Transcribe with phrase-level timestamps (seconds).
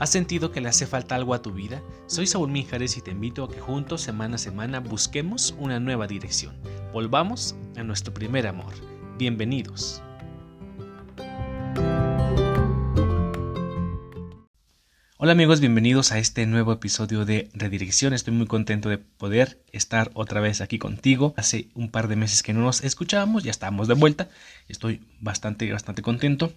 [0.00, 1.82] ¿Has sentido que le hace falta algo a tu vida?
[2.06, 6.06] Soy Saúl Mijares y te invito a que juntos semana a semana busquemos una nueva
[6.06, 6.56] dirección.
[6.92, 8.72] Volvamos a nuestro primer amor.
[9.18, 10.00] Bienvenidos.
[15.16, 18.12] Hola amigos, bienvenidos a este nuevo episodio de Redirección.
[18.12, 21.34] Estoy muy contento de poder estar otra vez aquí contigo.
[21.36, 24.28] Hace un par de meses que no nos escuchábamos, ya estamos de vuelta.
[24.68, 26.52] Estoy bastante, bastante contento.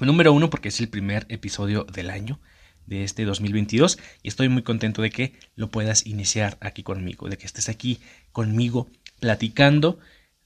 [0.00, 2.40] Número uno, porque es el primer episodio del año
[2.86, 7.38] de este 2022 y estoy muy contento de que lo puedas iniciar aquí conmigo, de
[7.38, 8.00] que estés aquí
[8.32, 9.98] conmigo platicando,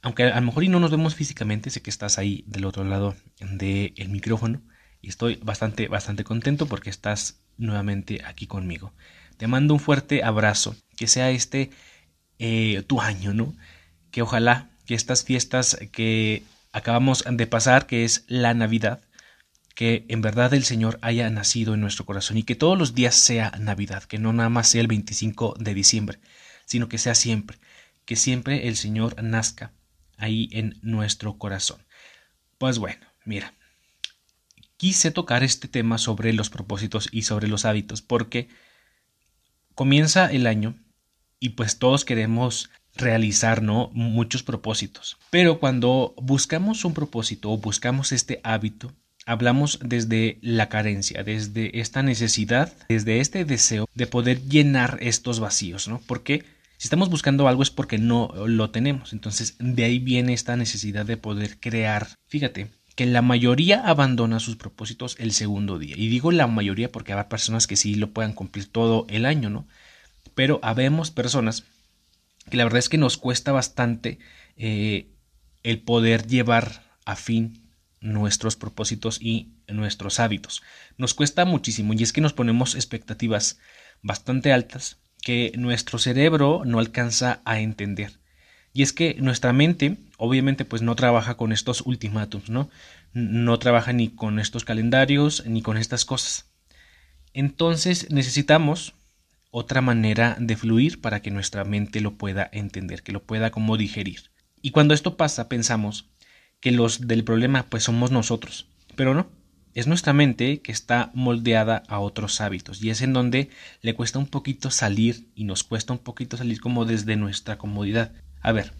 [0.02, 2.84] aunque a lo mejor y no nos vemos físicamente, sé que estás ahí del otro
[2.84, 4.60] lado del micrófono
[5.00, 8.92] y estoy bastante, bastante contento porque estás nuevamente aquí conmigo.
[9.38, 11.70] Te mando un fuerte abrazo, que sea este
[12.38, 13.54] eh, tu año, ¿no?
[14.10, 16.42] Que ojalá que estas fiestas que
[16.72, 19.00] acabamos de pasar, que es la Navidad,
[19.76, 23.14] que en verdad el Señor haya nacido en nuestro corazón y que todos los días
[23.14, 26.18] sea Navidad, que no nada más sea el 25 de diciembre,
[26.64, 27.58] sino que sea siempre,
[28.06, 29.74] que siempre el Señor nazca
[30.16, 31.84] ahí en nuestro corazón.
[32.56, 33.52] Pues bueno, mira,
[34.78, 38.48] quise tocar este tema sobre los propósitos y sobre los hábitos porque
[39.74, 40.74] comienza el año
[41.38, 43.90] y pues todos queremos realizar ¿no?
[43.92, 45.18] muchos propósitos.
[45.28, 48.94] Pero cuando buscamos un propósito o buscamos este hábito,
[49.26, 55.88] hablamos desde la carencia, desde esta necesidad, desde este deseo de poder llenar estos vacíos,
[55.88, 56.00] ¿no?
[56.06, 56.44] Porque
[56.78, 59.12] si estamos buscando algo es porque no lo tenemos.
[59.12, 62.08] Entonces, de ahí viene esta necesidad de poder crear.
[62.28, 65.96] Fíjate que la mayoría abandona sus propósitos el segundo día.
[65.98, 69.50] Y digo la mayoría porque habrá personas que sí lo puedan cumplir todo el año,
[69.50, 69.66] ¿no?
[70.34, 71.64] Pero habemos personas
[72.48, 74.18] que la verdad es que nos cuesta bastante
[74.56, 75.08] eh,
[75.64, 77.65] el poder llevar a fin
[78.06, 80.62] nuestros propósitos y nuestros hábitos.
[80.96, 83.58] Nos cuesta muchísimo y es que nos ponemos expectativas
[84.02, 88.20] bastante altas que nuestro cerebro no alcanza a entender.
[88.72, 92.70] Y es que nuestra mente, obviamente, pues no trabaja con estos ultimátums, ¿no?
[93.12, 96.46] No trabaja ni con estos calendarios ni con estas cosas.
[97.32, 98.94] Entonces necesitamos
[99.50, 103.76] otra manera de fluir para que nuestra mente lo pueda entender, que lo pueda como
[103.76, 104.30] digerir.
[104.60, 106.10] Y cuando esto pasa, pensamos
[106.66, 108.66] que los del problema pues somos nosotros.
[108.96, 109.28] Pero no,
[109.74, 113.50] es nuestra mente que está moldeada a otros hábitos y es en donde
[113.82, 118.10] le cuesta un poquito salir y nos cuesta un poquito salir como desde nuestra comodidad.
[118.40, 118.72] A ver,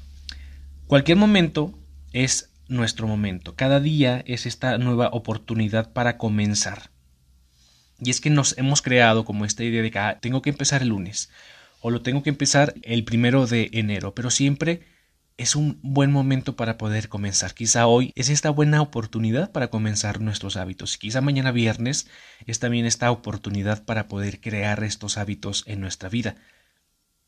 [0.89, 1.79] cualquier momento
[2.13, 3.55] es nuestro momento.
[3.55, 6.91] Cada día es esta nueva oportunidad para comenzar.
[8.01, 10.83] Y es que nos hemos creado como esta idea de que ah, tengo que empezar
[10.83, 11.31] el lunes
[11.81, 14.96] o lo tengo que empezar el primero de enero, pero siempre
[15.39, 17.55] es un buen momento para poder comenzar.
[17.55, 20.97] Quizá hoy es esta buena oportunidad para comenzar nuestros hábitos.
[20.97, 22.09] Quizá mañana viernes
[22.47, 26.37] es también esta oportunidad para poder crear estos hábitos en nuestra vida.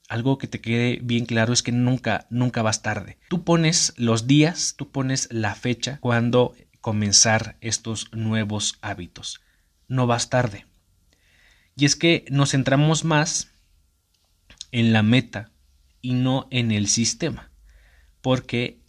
[0.08, 3.18] Algo que te quede bien claro es que nunca, nunca vas tarde.
[3.28, 9.42] Tú pones los días, tú pones la fecha cuando comenzar estos nuevos hábitos.
[9.86, 10.64] No vas tarde.
[11.76, 13.50] Y es que nos centramos más
[14.72, 15.50] en la meta
[16.00, 17.48] y no en el sistema
[18.28, 18.82] porque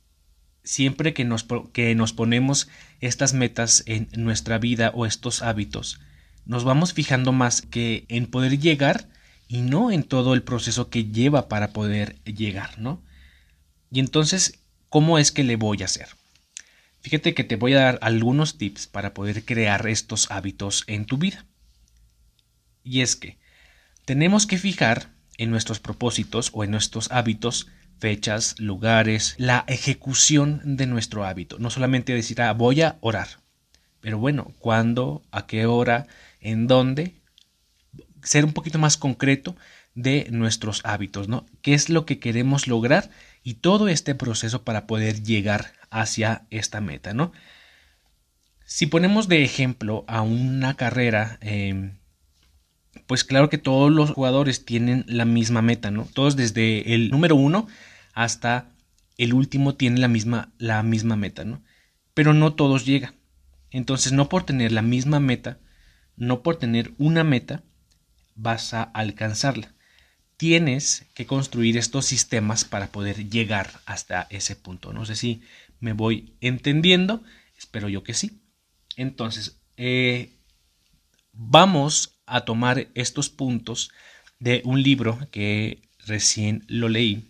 [0.65, 2.67] siempre que nos, que nos ponemos
[2.99, 6.01] estas metas en nuestra vida o estos hábitos,
[6.45, 9.07] nos vamos fijando más que en poder llegar
[9.47, 13.01] y no en todo el proceso que lleva para poder llegar, ¿no?
[13.89, 16.09] Y entonces, ¿cómo es que le voy a hacer?
[16.99, 21.17] Fíjate que te voy a dar algunos tips para poder crear estos hábitos en tu
[21.17, 21.45] vida.
[22.83, 23.37] Y es que
[24.03, 27.67] tenemos que fijar en nuestros propósitos o en nuestros hábitos
[27.99, 31.59] fechas, lugares, la ejecución de nuestro hábito.
[31.59, 33.27] No solamente decir, ah, voy a orar,
[34.01, 35.23] pero bueno, ¿cuándo?
[35.31, 36.07] ¿A qué hora?
[36.39, 37.15] ¿En dónde?
[38.23, 39.55] Ser un poquito más concreto
[39.95, 41.45] de nuestros hábitos, ¿no?
[41.61, 43.09] ¿Qué es lo que queremos lograr?
[43.43, 47.31] Y todo este proceso para poder llegar hacia esta meta, ¿no?
[48.65, 51.97] Si ponemos de ejemplo a una carrera, em,
[53.07, 56.07] pues claro que todos los jugadores tienen la misma meta, ¿no?
[56.13, 57.67] Todos desde el número uno
[58.13, 58.71] hasta
[59.17, 61.61] el último tiene la misma, la misma meta, ¿no?
[62.13, 63.15] Pero no todos llegan.
[63.71, 65.59] Entonces, no por tener la misma meta,
[66.15, 67.63] no por tener una meta,
[68.35, 69.73] vas a alcanzarla.
[70.37, 74.93] Tienes que construir estos sistemas para poder llegar hasta ese punto.
[74.93, 75.41] No sé si
[75.79, 77.23] me voy entendiendo,
[77.57, 78.41] espero yo que sí.
[78.95, 80.37] Entonces, eh,
[81.33, 83.91] vamos a tomar estos puntos
[84.39, 87.29] de un libro que recién lo leí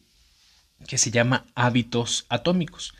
[0.87, 2.93] que se llama Hábitos Atómicos.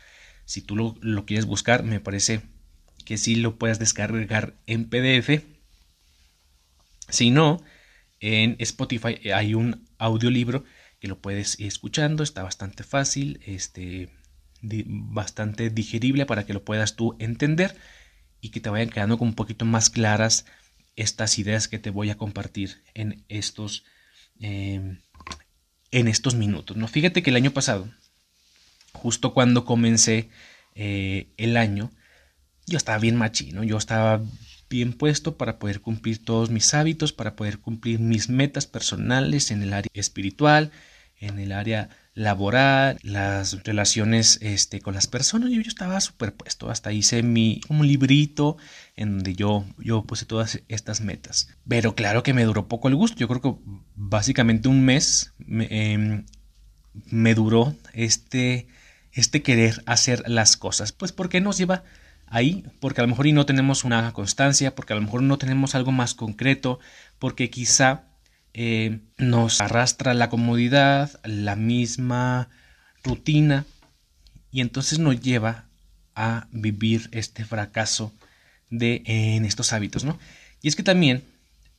[0.44, 2.42] Si tú lo, quieres buscar, me parece
[3.04, 5.44] que sí lo puedes descargar en PDF.
[7.08, 7.62] Si no,
[8.20, 10.64] en Spotify hay un audiolibro
[11.00, 14.10] que lo puedes ir escuchando, está bastante fácil, este,
[14.62, 17.76] bastante digerible para que lo puedas tú entender
[18.40, 20.46] y que te vayan quedando con un poquito más claras
[20.96, 23.84] estas ideas que te voy a compartir en estos,
[24.40, 25.00] em,
[25.90, 26.76] en estos minutos.
[26.76, 26.88] ¿no?
[26.88, 27.88] Fíjate que el año pasado,
[28.92, 30.30] justo cuando comencé
[30.74, 31.90] eh, el año,
[32.66, 34.22] yo estaba bien machino, yo estaba
[34.68, 39.62] bien puesto para poder cumplir todos mis hábitos, para poder cumplir mis metas personales en
[39.62, 40.70] el área espiritual,
[41.18, 45.50] en el área laboral, las relaciones este, con las personas.
[45.50, 48.56] Yo, yo estaba superpuesto, hasta hice mi un librito
[48.96, 51.48] en donde yo, yo puse todas estas metas.
[51.68, 53.18] Pero claro que me duró poco el gusto.
[53.18, 53.54] Yo creo que
[53.94, 56.26] básicamente un mes me, em,
[57.06, 58.68] me duró este,
[59.12, 60.92] este querer hacer las cosas.
[60.92, 61.84] Pues porque nos lleva
[62.26, 65.38] ahí, porque a lo mejor y no tenemos una constancia, porque a lo mejor no
[65.38, 66.78] tenemos algo más concreto,
[67.18, 68.09] porque quizá
[68.54, 72.48] eh, nos arrastra la comodidad, la misma
[73.02, 73.64] rutina,
[74.50, 75.66] y entonces nos lleva
[76.14, 78.12] a vivir este fracaso
[78.70, 80.18] de, en estos hábitos, ¿no?
[80.62, 81.24] Y es que también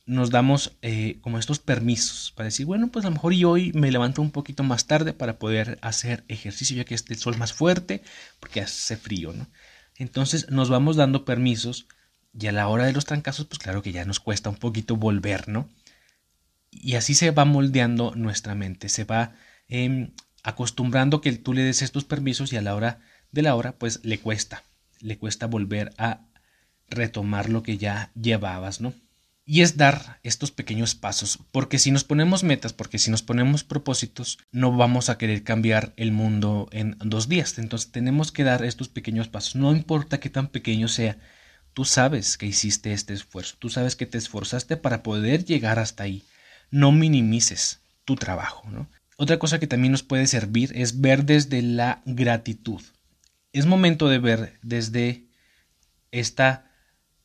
[0.04, 3.72] nos damos eh, como estos permisos para decir, bueno, pues a lo mejor y hoy
[3.72, 7.36] me levanto un poquito más tarde para poder hacer ejercicio ya que esté el sol
[7.36, 8.02] más fuerte,
[8.40, 9.46] porque hace frío, ¿no?
[9.96, 11.86] Entonces nos vamos dando permisos
[12.38, 14.96] y a la hora de los trancazos, pues claro que ya nos cuesta un poquito
[14.96, 15.68] volver, ¿no?
[16.84, 19.36] Y así se va moldeando nuestra mente, se va
[19.68, 20.10] eh,
[20.42, 22.98] acostumbrando que tú le des estos permisos y a la hora
[23.30, 24.64] de la hora pues le cuesta,
[25.00, 26.26] le cuesta volver a
[26.90, 28.92] retomar lo que ya llevabas, ¿no?
[29.44, 33.62] Y es dar estos pequeños pasos, porque si nos ponemos metas, porque si nos ponemos
[33.62, 37.58] propósitos, no vamos a querer cambiar el mundo en dos días.
[37.58, 41.16] Entonces tenemos que dar estos pequeños pasos, no importa qué tan pequeño sea.
[41.74, 46.02] Tú sabes que hiciste este esfuerzo, tú sabes que te esforzaste para poder llegar hasta
[46.02, 46.24] ahí
[46.72, 48.68] no minimices tu trabajo.
[48.68, 48.88] ¿no?
[49.16, 52.82] Otra cosa que también nos puede servir es ver desde la gratitud.
[53.52, 55.26] Es momento de ver desde
[56.10, 56.72] esta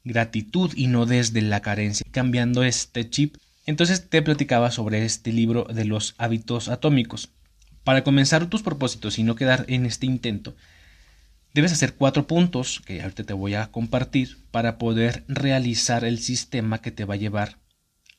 [0.04, 3.38] gratitud y no desde la carencia, cambiando este chip.
[3.66, 7.30] Entonces te platicaba sobre este libro de los hábitos atómicos.
[7.84, 10.56] Para comenzar tus propósitos y no quedar en este intento,
[11.54, 16.82] debes hacer cuatro puntos que ahorita te voy a compartir para poder realizar el sistema
[16.82, 17.58] que te va a llevar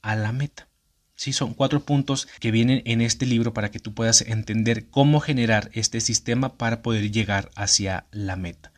[0.01, 0.68] a la meta.
[1.19, 5.19] Sí, son cuatro puntos que vienen en este libro para que tú puedas entender cómo
[5.19, 8.73] generar este sistema para poder llegar hacia la meta.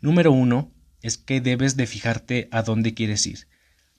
[0.00, 3.46] Número uno es que debes de fijarte a dónde quieres ir.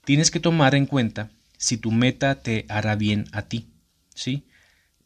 [0.04, 3.70] Tienes que tomar en cuenta si tu meta te hará bien a ti,
[4.14, 4.46] ¿sí?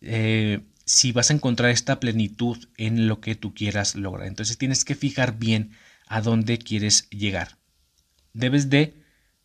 [0.00, 4.26] Eh, si vas a encontrar esta plenitud en lo que tú quieras lograr.
[4.26, 5.70] Entonces tienes que fijar bien
[6.08, 7.58] a dónde quieres llegar.
[8.32, 9.04] Debes de,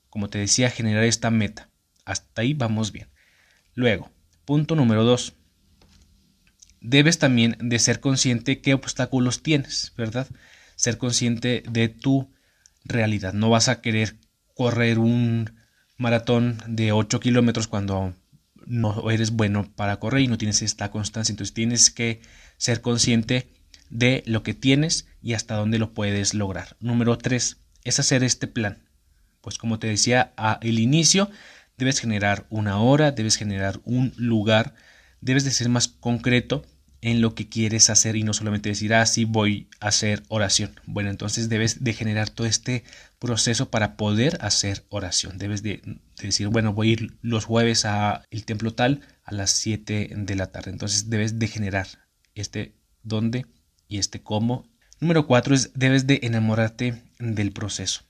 [0.09, 1.70] como te decía, generar esta meta.
[2.05, 3.09] Hasta ahí vamos bien.
[3.73, 4.11] Luego,
[4.45, 5.35] punto número dos.
[6.81, 10.27] Debes también de ser consciente qué obstáculos tienes, ¿verdad?
[10.75, 12.33] Ser consciente de tu
[12.83, 13.33] realidad.
[13.33, 14.17] No vas a querer
[14.55, 15.53] correr un
[15.97, 18.15] maratón de 8 kilómetros cuando
[18.65, 21.31] no eres bueno para correr y no tienes esta constancia.
[21.31, 22.21] Entonces tienes que
[22.57, 23.53] ser consciente
[23.89, 26.77] de lo que tienes y hasta dónde lo puedes lograr.
[26.79, 28.87] Número 3 es hacer este plan.
[29.41, 31.29] Pues como te decía al inicio,
[31.81, 34.75] debes generar una hora, debes generar un lugar,
[35.19, 36.63] debes de ser más concreto
[37.01, 40.79] en lo que quieres hacer y no solamente decir, ah, sí, voy a hacer oración.
[40.85, 42.83] Bueno, entonces debes de generar todo este
[43.17, 45.39] proceso para poder hacer oración.
[45.39, 45.81] Debes de,
[46.21, 50.51] decir, bueno, voy a ir los jueves al templo tal a las 7 de la
[50.51, 50.69] tarde.
[50.69, 51.87] Entonces debes de generar
[52.35, 53.47] este dónde
[53.87, 54.69] y este cómo.
[54.99, 58.03] Número 4 es, debes de enamorarte del proceso.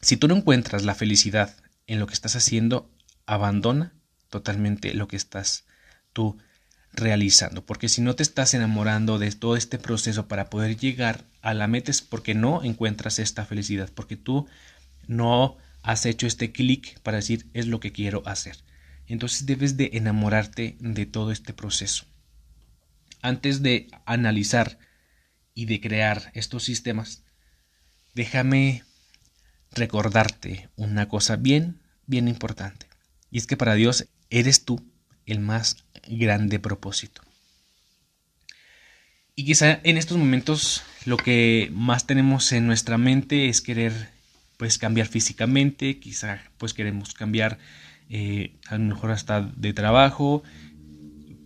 [0.00, 1.54] Si tú no encuentras la felicidad
[1.88, 2.88] en lo que estás haciendo,
[3.26, 3.94] abandona
[4.30, 5.64] totalmente lo que estás
[6.12, 6.38] tú
[6.92, 7.64] realizando.
[7.66, 11.66] Porque si no te estás enamorando de todo este proceso para poder llegar a la
[11.66, 14.46] meta es porque no encuentras esta felicidad, porque tú
[15.06, 18.56] no has hecho este clic para decir es lo que quiero hacer.
[19.06, 22.04] Entonces debes de enamorarte de todo este proceso.
[23.22, 24.78] Antes de analizar
[25.54, 27.22] y de crear estos sistemas,
[28.14, 28.84] déjame
[29.72, 32.86] recordarte una cosa bien, bien importante.
[33.30, 34.84] Y es que para Dios eres tú
[35.26, 37.22] el más grande propósito.
[39.34, 43.92] Y quizá en estos momentos lo que más tenemos en nuestra mente es querer
[44.56, 47.58] pues cambiar físicamente, quizá pues queremos cambiar
[48.10, 50.42] eh, a lo mejor hasta de trabajo,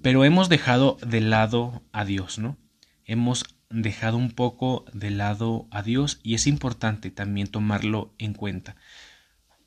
[0.01, 2.57] pero hemos dejado de lado a Dios, ¿no?
[3.05, 8.77] Hemos dejado un poco de lado a Dios y es importante también tomarlo en cuenta.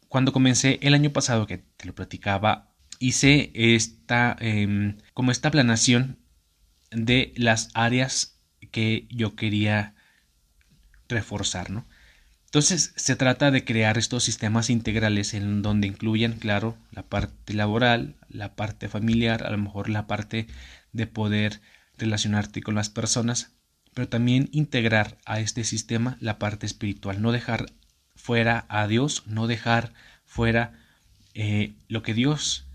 [0.10, 6.20] cuando comencé el año pasado, que te lo platicaba, hice esta, em, como esta planación
[6.92, 8.40] de las áreas
[8.72, 9.96] que yo quería
[11.10, 11.86] reforzar, ¿no?
[12.46, 18.16] Entonces se trata de crear estos sistemas integrales en donde incluyan, claro, la parte laboral,
[18.30, 20.48] la parte familiar, a lo mejor la parte
[20.94, 21.62] de poder
[21.98, 23.52] relacionarte con las personas,
[23.96, 27.72] pero también integrar a este sistema la parte espiritual, no dejar
[28.14, 29.94] fuera a Dios, no dejar
[30.26, 30.74] fuera
[31.34, 32.66] eh, lo que Dios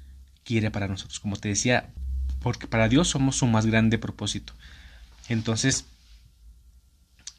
[0.44, 1.20] quiere para nosotros.
[1.20, 1.90] Como te decía,
[2.40, 4.54] porque para Dios somos su más grande propósito.
[5.28, 5.84] Entonces,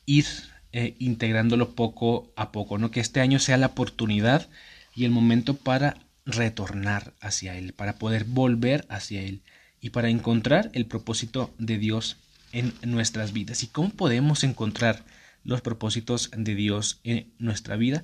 [0.05, 0.27] ir
[0.73, 2.91] eh, integrándolo poco a poco, ¿no?
[2.91, 4.47] Que este año sea la oportunidad
[4.95, 9.41] y el momento para retornar hacia Él, para poder volver hacia Él
[9.81, 12.17] y para encontrar el propósito de Dios
[12.51, 13.63] en nuestras vidas.
[13.63, 15.05] ¿Y cómo podemos encontrar
[15.43, 18.03] los propósitos de Dios en nuestra vida?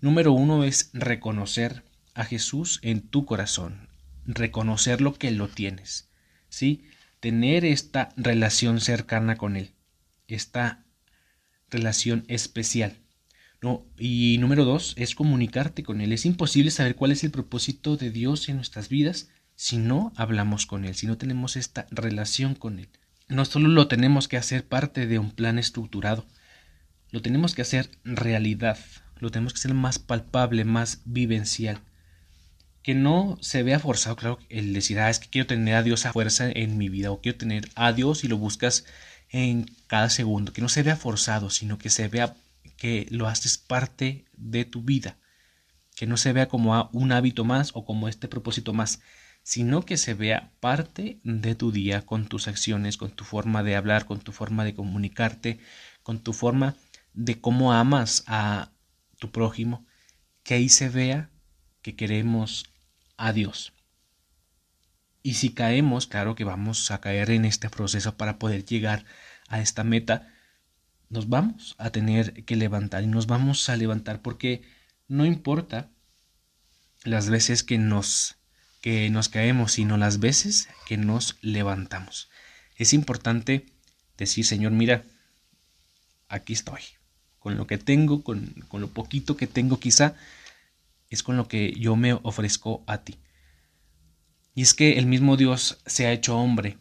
[0.00, 1.84] Número uno es reconocer
[2.14, 3.88] a Jesús en tu corazón,
[4.24, 6.08] reconocer lo que lo tienes,
[6.48, 6.84] ¿sí?
[7.20, 9.72] Tener esta relación cercana con Él,
[10.28, 10.84] esta
[11.70, 12.98] relación especial.
[13.62, 16.12] No, y número dos es comunicarte con Él.
[16.12, 20.66] Es imposible saber cuál es el propósito de Dios en nuestras vidas si no hablamos
[20.66, 22.88] con Él, si no tenemos esta relación con Él.
[23.28, 26.24] No solo lo tenemos que hacer parte de un plan estructurado,
[27.10, 28.78] lo tenemos que hacer realidad,
[29.18, 31.80] lo tenemos que hacer más palpable, más vivencial.
[32.82, 36.06] Que no se vea forzado, claro, el decir, ah, es que quiero tener a Dios
[36.06, 38.84] a fuerza en mi vida, o quiero tener a Dios y lo buscas
[39.30, 42.36] en cada segundo, que no se vea forzado, sino que se vea
[42.76, 45.16] que lo haces parte de tu vida,
[45.96, 49.00] que no se vea como un hábito más o como este propósito más,
[49.46, 53.76] sino que se vea parte de tu día con tus acciones, con tu forma de
[53.76, 55.60] hablar, con tu forma de comunicarte,
[56.02, 56.74] con tu forma
[57.14, 58.72] de cómo amas a
[59.20, 59.86] tu prójimo,
[60.42, 61.30] que ahí se vea
[61.80, 62.72] que queremos
[63.16, 63.72] a Dios.
[65.22, 69.04] Y si caemos, claro que vamos a caer en este proceso para poder llegar
[69.46, 70.26] a esta meta,
[71.08, 74.62] nos vamos a tener que levantar y nos vamos a levantar porque
[75.06, 75.88] no importa
[77.04, 78.36] las veces que nos
[78.86, 82.30] que nos caemos, sino las veces que nos levantamos.
[82.76, 83.66] Es importante
[84.16, 85.02] decir, Señor, mira,
[86.28, 86.82] aquí estoy.
[87.40, 90.14] Con lo que tengo, con, con lo poquito que tengo quizá,
[91.10, 93.18] es con lo que yo me ofrezco a ti.
[94.54, 96.78] Y es que el mismo Dios se ha hecho hombre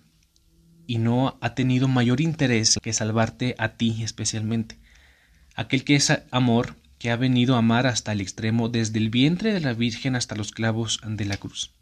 [0.86, 4.78] y no ha tenido mayor interés que salvarte a ti especialmente.
[5.56, 9.54] Aquel que es amor, que ha venido a amar hasta el extremo, desde el vientre
[9.54, 11.75] de la Virgen hasta los clavos de la cruz.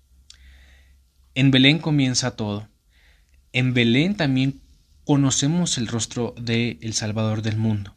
[1.36, 2.70] En Belén comienza todo.
[3.54, 4.62] En Belén también
[5.04, 7.96] conocemos el rostro de el Salvador del mundo.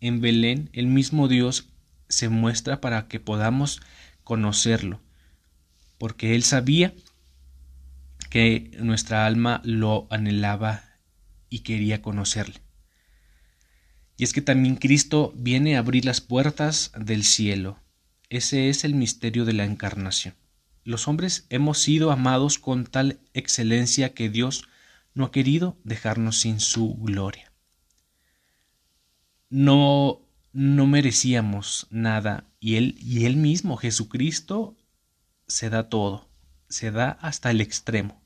[0.00, 1.70] En Belén el mismo Dios
[2.08, 3.80] se muestra para que podamos
[4.22, 5.00] conocerlo,
[5.98, 6.94] porque Él sabía
[8.30, 10.84] que nuestra alma lo anhelaba
[11.50, 12.60] y quería conocerle.
[14.16, 17.80] Y es que también Cristo viene a abrir las puertas del cielo.
[18.28, 20.34] Ese es el misterio de la encarnación
[20.88, 24.64] los hombres hemos sido amados con tal excelencia que Dios
[25.12, 27.52] no ha querido dejarnos sin su gloria.
[29.50, 30.22] No,
[30.54, 34.78] no merecíamos nada y él, y él mismo, Jesucristo,
[35.46, 36.30] se da todo,
[36.70, 38.22] se da hasta el extremo.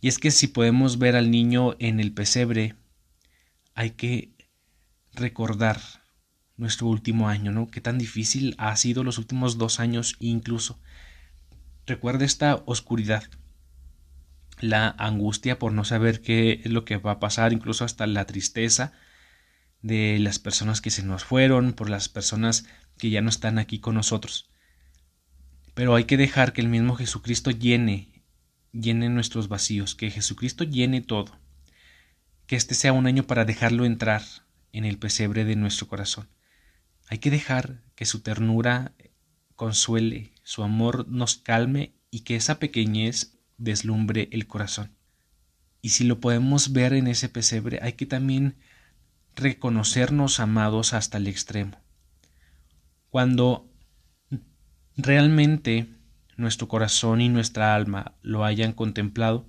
[0.00, 2.76] Y es que si podemos ver al niño en el pesebre,
[3.74, 4.30] hay que
[5.12, 5.80] recordar
[6.56, 7.66] nuestro último año, ¿no?
[7.66, 10.78] Qué tan difícil ha sido los últimos dos años incluso.
[11.86, 13.24] Recuerda esta oscuridad,
[14.58, 18.26] la angustia por no saber qué es lo que va a pasar, incluso hasta la
[18.26, 18.92] tristeza
[19.82, 22.66] de las personas que se nos fueron, por las personas
[22.98, 24.50] que ya no están aquí con nosotros.
[25.74, 28.24] Pero hay que dejar que el mismo Jesucristo llene,
[28.72, 31.38] llene nuestros vacíos, que Jesucristo llene todo,
[32.46, 34.22] que este sea un año para dejarlo entrar
[34.72, 36.28] en el pesebre de nuestro corazón.
[37.08, 38.92] Hay que dejar que su ternura
[39.54, 44.92] consuele, su amor nos calme y que esa pequeñez deslumbre el corazón.
[45.82, 48.56] Y si lo podemos ver en ese pesebre, hay que también
[49.34, 51.80] reconocernos amados hasta el extremo.
[53.10, 53.68] Cuando
[54.96, 55.88] realmente
[56.36, 59.48] nuestro corazón y nuestra alma lo hayan contemplado,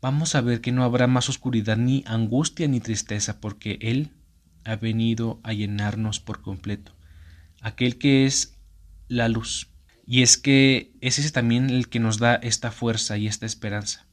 [0.00, 4.10] vamos a ver que no habrá más oscuridad ni angustia ni tristeza, porque Él
[4.64, 6.92] ha venido a llenarnos por completo.
[7.60, 8.58] Aquel que es
[9.06, 9.70] la luz.
[10.06, 14.06] Y es que ese es también el que nos da esta fuerza y esta esperanza.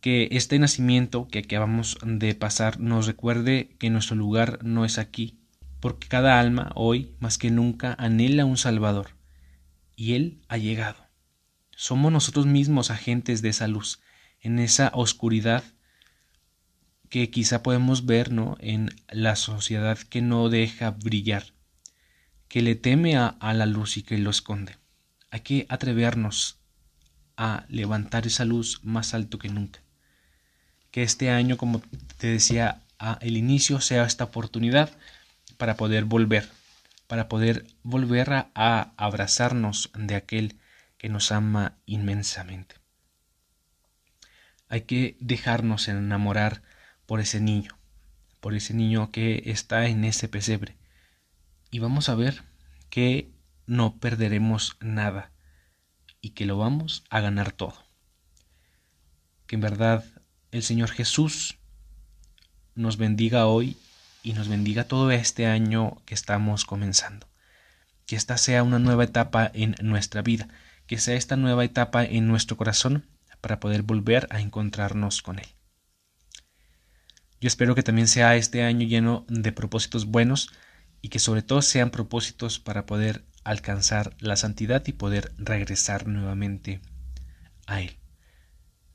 [0.00, 5.38] Que este nacimiento que acabamos de pasar nos recuerde que nuestro lugar no es aquí,
[5.80, 9.10] porque cada alma hoy más que nunca anhela un Salvador,
[9.96, 11.08] y Él ha llegado.
[11.70, 14.00] Somos nosotros mismos agentes de esa luz,
[14.40, 15.64] en esa oscuridad
[17.08, 21.54] que quizá podemos ver en la sociedad que no deja brillar,
[22.48, 24.76] que le teme a, a la luz y que lo esconde.
[25.30, 26.58] Hay que atrevernos
[27.36, 29.80] a levantar esa luz más alto que nunca.
[30.90, 31.80] Que este año, como
[32.16, 32.82] te decía
[33.20, 34.90] el inicio, sea esta oportunidad
[35.56, 36.48] para poder volver,
[37.06, 40.56] para poder volver a, a abrazarnos de aquel
[40.96, 42.74] que nos ama inmensamente.
[44.68, 46.62] Hay que dejarnos enamorar
[47.06, 47.78] por ese niño,
[48.40, 50.76] por ese niño que está en ese pesebre.
[51.70, 52.42] Y vamos a ver
[52.90, 53.30] que
[53.66, 55.30] no perderemos nada
[56.20, 57.74] y que lo vamos a ganar todo.
[59.46, 60.04] Que en verdad
[60.50, 61.58] el Señor Jesús
[62.74, 63.76] nos bendiga hoy
[64.22, 67.28] y nos bendiga todo este año que estamos comenzando.
[68.06, 70.48] Que esta sea una nueva etapa en nuestra vida,
[70.86, 73.06] que sea esta nueva etapa en nuestro corazón
[73.40, 75.48] para poder volver a encontrarnos con Él.
[77.40, 80.50] Yo espero que también sea este año lleno de propósitos buenos
[81.00, 86.80] y que sobre todo sean propósitos para poder alcanzar la santidad y poder regresar nuevamente
[87.66, 87.96] a Él.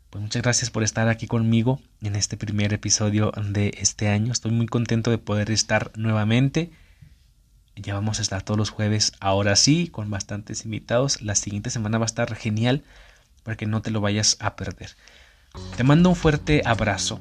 [0.09, 4.31] Pues muchas gracias por estar aquí conmigo en este primer episodio de este año.
[4.31, 6.71] Estoy muy contento de poder estar nuevamente.
[7.75, 11.23] Ya vamos a estar todos los jueves, ahora sí, con bastantes invitados.
[11.23, 12.83] La siguiente semana va a estar genial
[13.41, 14.91] para que no te lo vayas a perder.
[15.77, 17.19] Te mando un fuerte abrazo.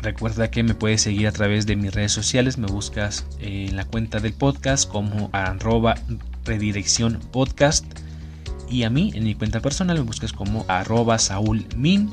[0.00, 3.84] Recuerda que me puedes seguir a través de mis redes sociales, me buscas en la
[3.84, 5.96] cuenta del podcast como arroba
[6.44, 7.84] redirección podcast.
[8.70, 12.10] Y a mí en mi cuenta personal me buscas como arroba saulmin.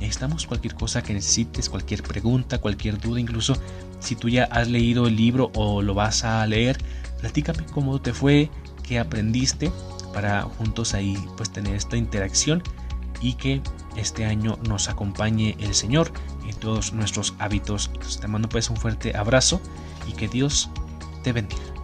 [0.00, 3.54] Estamos cualquier cosa que necesites, cualquier pregunta, cualquier duda, incluso
[3.98, 6.78] si tú ya has leído el libro o lo vas a leer,
[7.20, 8.48] platícame cómo te fue,
[8.84, 9.72] qué aprendiste
[10.14, 12.62] para juntos ahí pues tener esta interacción
[13.20, 13.60] y que
[13.98, 16.12] este año nos acompañe el Señor
[16.46, 17.90] en todos nuestros hábitos.
[18.20, 19.60] Te mando pues un fuerte abrazo
[20.06, 20.70] y que Dios
[21.22, 21.77] te bendiga.